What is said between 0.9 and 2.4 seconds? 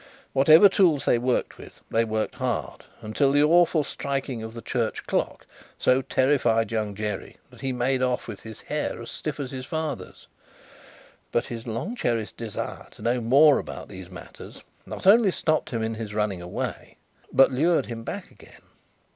they worked with, they worked